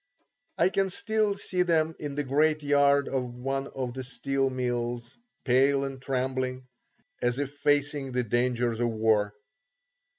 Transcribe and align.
I 0.57 0.69
can 0.69 0.89
still 0.89 1.35
see 1.37 1.61
them 1.61 1.93
in 1.99 2.15
the 2.15 2.23
great 2.23 2.63
yard 2.63 3.07
of 3.07 3.35
one 3.35 3.67
of 3.75 3.93
the 3.93 4.03
steel 4.03 4.49
mills, 4.49 5.15
pale 5.43 5.85
and 5.85 6.01
trembling, 6.01 6.65
as 7.21 7.37
if 7.37 7.53
facing 7.59 8.11
the 8.11 8.23
dangers 8.23 8.79
of 8.79 8.89
war. 8.89 9.35